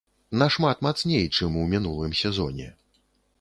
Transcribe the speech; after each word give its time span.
Нашмат 0.41 0.79
мацней, 0.87 1.27
чым 1.35 1.59
у 1.65 1.67
мінулым 1.75 2.17
сезоне. 2.23 2.67